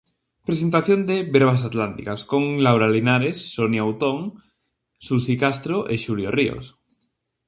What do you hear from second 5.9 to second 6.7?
e Xulio Ríos.